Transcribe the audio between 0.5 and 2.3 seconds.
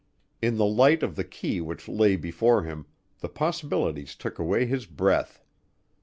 the light of the key which lay